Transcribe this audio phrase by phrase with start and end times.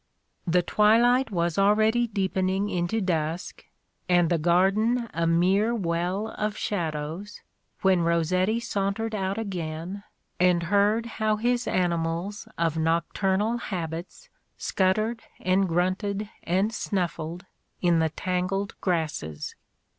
[0.47, 3.29] The twilight was already deepening into A DAY WITH ROSSETTI.
[3.33, 3.65] dusk,
[4.09, 7.41] and the garden a mere well of shadows,
[7.83, 10.03] when Rossetti sauntered out again,
[10.39, 17.43] and heard how his animals of nocturnal habits scuttered and grunted and snu£9ed
[17.79, 19.53] in the tangled grasses.